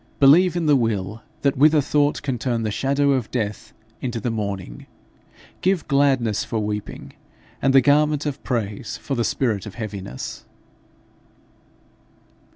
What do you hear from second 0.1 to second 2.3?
'Believe in the Will that with a thought